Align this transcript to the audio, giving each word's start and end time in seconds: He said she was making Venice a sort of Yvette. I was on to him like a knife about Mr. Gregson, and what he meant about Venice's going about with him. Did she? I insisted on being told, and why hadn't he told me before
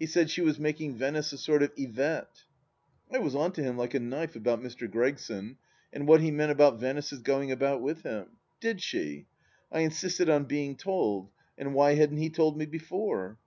He 0.00 0.06
said 0.06 0.30
she 0.30 0.40
was 0.42 0.58
making 0.58 0.96
Venice 0.96 1.32
a 1.32 1.38
sort 1.38 1.62
of 1.62 1.70
Yvette. 1.76 2.42
I 3.14 3.18
was 3.18 3.36
on 3.36 3.52
to 3.52 3.62
him 3.62 3.78
like 3.78 3.94
a 3.94 4.00
knife 4.00 4.34
about 4.34 4.60
Mr. 4.60 4.90
Gregson, 4.90 5.58
and 5.92 6.08
what 6.08 6.20
he 6.20 6.32
meant 6.32 6.50
about 6.50 6.80
Venice's 6.80 7.20
going 7.20 7.52
about 7.52 7.80
with 7.80 8.02
him. 8.02 8.30
Did 8.58 8.82
she? 8.82 9.26
I 9.70 9.82
insisted 9.82 10.28
on 10.28 10.46
being 10.46 10.74
told, 10.76 11.30
and 11.56 11.72
why 11.72 11.94
hadn't 11.94 12.18
he 12.18 12.30
told 12.30 12.58
me 12.58 12.66
before 12.66 13.38